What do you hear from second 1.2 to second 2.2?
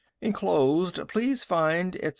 find, etc."